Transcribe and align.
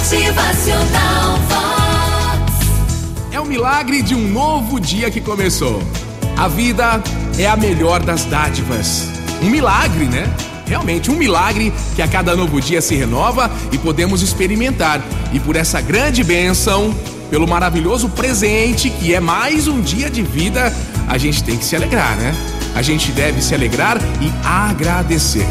Motivacional 0.00 1.36
Vox. 1.46 2.54
É 3.30 3.38
o 3.38 3.44
milagre 3.44 4.00
de 4.00 4.14
um 4.14 4.28
novo 4.28 4.80
dia 4.80 5.10
que 5.10 5.20
começou. 5.20 5.82
A 6.38 6.48
vida 6.48 7.02
é 7.38 7.46
a 7.46 7.54
melhor 7.54 8.02
das 8.02 8.24
dádivas. 8.24 9.10
Um 9.42 9.50
milagre, 9.50 10.06
né? 10.06 10.26
Realmente, 10.66 11.10
um 11.10 11.16
milagre 11.16 11.70
que 11.94 12.00
a 12.00 12.08
cada 12.08 12.34
novo 12.34 12.62
dia 12.62 12.80
se 12.80 12.94
renova 12.94 13.50
e 13.70 13.76
podemos 13.76 14.22
experimentar. 14.22 15.02
E 15.34 15.38
por 15.38 15.54
essa 15.54 15.82
grande 15.82 16.24
bênção, 16.24 16.94
pelo 17.28 17.46
maravilhoso 17.46 18.08
presente 18.08 18.88
que 18.88 19.14
é 19.14 19.20
mais 19.20 19.68
um 19.68 19.82
dia 19.82 20.08
de 20.08 20.22
vida, 20.22 20.74
a 21.06 21.18
gente 21.18 21.44
tem 21.44 21.58
que 21.58 21.64
se 21.64 21.76
alegrar, 21.76 22.16
né? 22.16 22.34
A 22.74 22.80
gente 22.80 23.12
deve 23.12 23.42
se 23.42 23.54
alegrar 23.54 23.98
e 24.22 24.32
agradecer. 24.46 25.46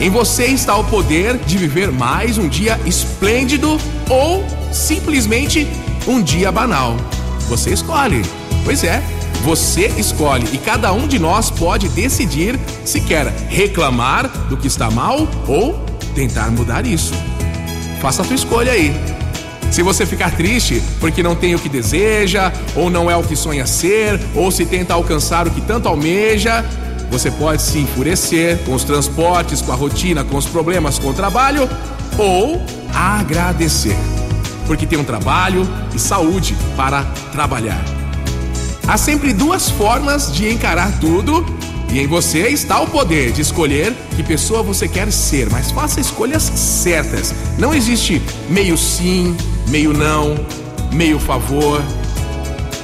Em 0.00 0.08
você 0.08 0.46
está 0.46 0.74
o 0.78 0.84
poder 0.84 1.36
de 1.36 1.58
viver 1.58 1.92
mais 1.92 2.38
um 2.38 2.48
dia 2.48 2.80
esplêndido 2.86 3.78
ou 4.08 4.42
simplesmente 4.72 5.68
um 6.08 6.22
dia 6.22 6.50
banal. 6.50 6.96
Você 7.50 7.68
escolhe. 7.74 8.22
Pois 8.64 8.82
é, 8.82 9.02
você 9.42 9.88
escolhe 9.98 10.48
e 10.54 10.56
cada 10.56 10.90
um 10.90 11.06
de 11.06 11.18
nós 11.18 11.50
pode 11.50 11.86
decidir 11.90 12.58
se 12.82 13.02
quer 13.02 13.26
reclamar 13.50 14.26
do 14.48 14.56
que 14.56 14.68
está 14.68 14.90
mal 14.90 15.28
ou 15.46 15.78
tentar 16.14 16.50
mudar 16.50 16.86
isso. 16.86 17.12
Faça 18.00 18.22
a 18.22 18.24
tua 18.24 18.36
escolha 18.36 18.72
aí. 18.72 18.94
Se 19.70 19.82
você 19.82 20.06
ficar 20.06 20.34
triste 20.34 20.82
porque 20.98 21.22
não 21.22 21.36
tem 21.36 21.54
o 21.54 21.58
que 21.58 21.68
deseja, 21.68 22.50
ou 22.74 22.88
não 22.88 23.10
é 23.10 23.16
o 23.16 23.22
que 23.22 23.36
sonha 23.36 23.66
ser, 23.66 24.18
ou 24.34 24.50
se 24.50 24.64
tenta 24.64 24.94
alcançar 24.94 25.46
o 25.46 25.50
que 25.50 25.60
tanto 25.60 25.88
almeja, 25.88 26.64
você 27.10 27.30
pode 27.30 27.60
se 27.60 27.80
enfurecer 27.80 28.58
com 28.64 28.74
os 28.74 28.84
transportes, 28.84 29.60
com 29.60 29.72
a 29.72 29.74
rotina, 29.74 30.24
com 30.24 30.36
os 30.36 30.46
problemas 30.46 30.98
com 30.98 31.08
o 31.08 31.12
trabalho, 31.12 31.68
ou 32.16 32.62
agradecer, 32.94 33.96
porque 34.66 34.86
tem 34.86 34.98
um 34.98 35.04
trabalho 35.04 35.68
e 35.94 35.98
saúde 35.98 36.56
para 36.76 37.02
trabalhar. 37.32 37.84
Há 38.86 38.96
sempre 38.96 39.32
duas 39.32 39.68
formas 39.68 40.32
de 40.32 40.48
encarar 40.50 40.98
tudo 41.00 41.44
e 41.92 41.98
em 41.98 42.06
você 42.06 42.48
está 42.48 42.80
o 42.80 42.86
poder 42.86 43.32
de 43.32 43.40
escolher 43.40 43.92
que 44.14 44.22
pessoa 44.22 44.62
você 44.62 44.86
quer 44.86 45.10
ser, 45.10 45.50
mas 45.50 45.72
faça 45.72 46.00
escolhas 46.00 46.42
certas. 46.42 47.34
Não 47.58 47.74
existe 47.74 48.22
meio 48.48 48.76
sim, 48.76 49.36
meio 49.68 49.92
não, 49.92 50.36
meio 50.92 51.18
favor. 51.18 51.82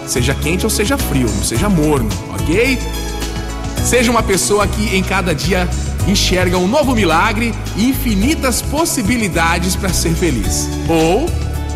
Seja 0.07 0.35
quente 0.35 0.65
ou 0.65 0.71
seja 0.71 0.99
frio, 0.99 1.29
não 1.29 1.45
seja 1.45 1.69
morno, 1.69 2.09
ok? 2.35 2.79
Seja 3.87 4.11
uma 4.11 4.23
pessoa 4.23 4.67
que 4.67 4.97
em 4.97 5.03
cada 5.03 5.33
dia 5.33 5.69
enxerga 6.09 6.59
um 6.59 6.67
novo 6.67 6.93
milagre 6.93 7.55
e 7.77 7.89
infinitas 7.89 8.61
possibilidades 8.61 9.77
para 9.77 9.91
ser 9.91 10.13
feliz. 10.13 10.69
Ou 10.89 11.31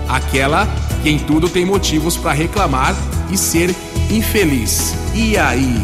aquela 0.09 0.69
que 1.05 1.09
em 1.09 1.21
tudo 1.21 1.49
tem 1.49 1.65
motivos 1.65 2.17
para 2.17 2.33
reclamar 2.33 2.97
e 3.31 3.39
ser 3.39 3.73
infeliz. 4.11 4.93
E 5.15 5.39
aí? 5.39 5.81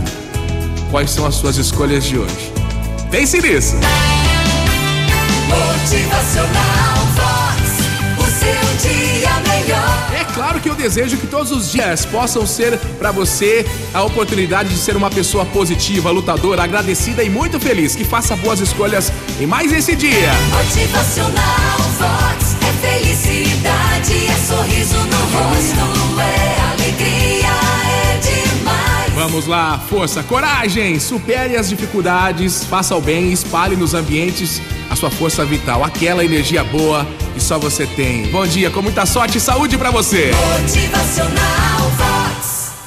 Quais 0.91 1.10
são 1.10 1.27
as 1.27 1.36
suas 1.36 1.58
escolhas 1.58 2.04
de 2.04 2.19
hoje? 2.19 2.52
Pense 3.08 3.41
nisso! 3.41 3.77
Motivacional 5.48 6.75
desejo 10.87 11.17
que 11.17 11.27
todos 11.27 11.51
os 11.51 11.73
dias 11.73 12.06
possam 12.06 12.47
ser 12.47 12.79
para 12.97 13.11
você 13.11 13.67
a 13.92 14.05
oportunidade 14.05 14.69
de 14.69 14.77
ser 14.77 14.97
uma 14.97 15.11
pessoa 15.11 15.45
positiva, 15.45 16.12
lutadora, 16.12 16.62
agradecida 16.62 17.25
e 17.25 17.28
muito 17.28 17.59
feliz. 17.59 17.97
Que 17.97 18.05
faça 18.05 18.37
boas 18.37 18.61
escolhas 18.61 19.12
em 19.41 19.47
mais 19.47 19.73
esse 19.73 19.97
dia. 19.97 20.31
Motivacional 20.53 21.25
Vamos 29.36 29.50
lá, 29.50 29.78
força, 29.78 30.22
coragem, 30.22 30.98
supere 30.98 31.56
as 31.56 31.69
dificuldades, 31.69 32.64
faça 32.64 32.97
o 32.97 33.02
bem, 33.02 33.30
espalhe 33.30 33.76
nos 33.76 33.92
ambientes 33.92 34.62
a 34.88 34.97
sua 34.97 35.10
força 35.10 35.44
vital, 35.44 35.84
aquela 35.84 36.24
energia 36.24 36.64
boa 36.64 37.06
que 37.34 37.41
só 37.42 37.58
você 37.58 37.86
tem. 37.86 38.30
Bom 38.30 38.47
dia, 38.47 38.70
com 38.70 38.80
muita 38.80 39.04
sorte 39.04 39.36
e 39.36 39.41
saúde 39.42 39.76
para 39.76 39.91
você. 39.91 40.30
Motivacional. 40.62 42.06